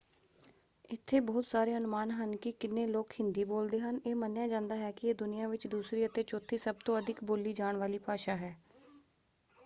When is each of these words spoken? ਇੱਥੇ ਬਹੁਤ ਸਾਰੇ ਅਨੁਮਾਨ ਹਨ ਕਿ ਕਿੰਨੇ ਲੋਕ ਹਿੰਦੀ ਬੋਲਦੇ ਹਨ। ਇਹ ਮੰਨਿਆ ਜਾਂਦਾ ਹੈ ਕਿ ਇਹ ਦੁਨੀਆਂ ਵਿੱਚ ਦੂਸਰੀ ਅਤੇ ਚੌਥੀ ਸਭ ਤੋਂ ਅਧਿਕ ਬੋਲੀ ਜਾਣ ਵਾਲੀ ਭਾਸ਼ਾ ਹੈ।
ਇੱਥੇ 0.89 1.19
ਬਹੁਤ 1.19 1.45
ਸਾਰੇ 1.45 1.75
ਅਨੁਮਾਨ 1.77 2.11
ਹਨ 2.11 2.35
ਕਿ 2.35 2.51
ਕਿੰਨੇ 2.51 2.85
ਲੋਕ 2.87 3.11
ਹਿੰਦੀ 3.11 3.43
ਬੋਲਦੇ 3.43 3.79
ਹਨ। 3.79 3.99
ਇਹ 4.05 4.15
ਮੰਨਿਆ 4.15 4.47
ਜਾਂਦਾ 4.47 4.75
ਹੈ 4.75 4.91
ਕਿ 4.91 5.07
ਇਹ 5.09 5.15
ਦੁਨੀਆਂ 5.15 5.49
ਵਿੱਚ 5.49 5.67
ਦੂਸਰੀ 5.67 6.05
ਅਤੇ 6.05 6.23
ਚੌਥੀ 6.23 6.57
ਸਭ 6.57 6.75
ਤੋਂ 6.85 6.97
ਅਧਿਕ 6.99 7.23
ਬੋਲੀ 7.23 7.53
ਜਾਣ 7.53 7.77
ਵਾਲੀ 7.77 7.99
ਭਾਸ਼ਾ 7.99 8.35
ਹੈ। 8.35 8.55